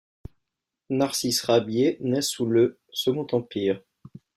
Narcisse 0.89 1.43
Rabier 1.43 1.97
naît 2.01 2.15
le 2.15 2.21
sous 2.23 2.45
le 2.47 2.79
Second 2.91 3.27
Empire. 3.33 3.83